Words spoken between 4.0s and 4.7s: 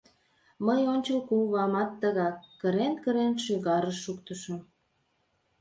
шуктышым.